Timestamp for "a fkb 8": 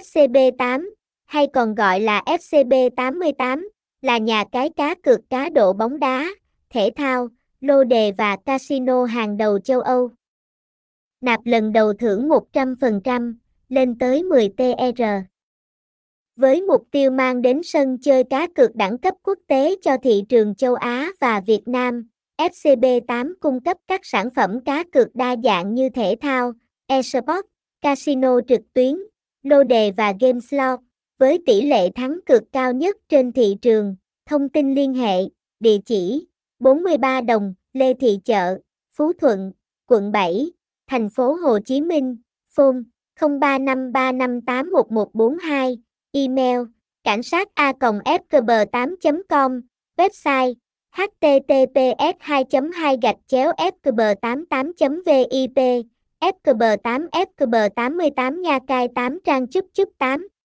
47.54-48.94